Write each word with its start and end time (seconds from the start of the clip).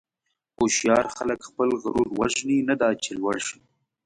هوښیار 0.57 1.05
خلک 1.17 1.39
خپل 1.49 1.69
غرور 1.81 2.07
وژني، 2.19 2.59
نه 2.69 2.75
دا 2.81 2.89
چې 3.03 3.09
لوړ 3.19 3.37
شي. 3.47 3.59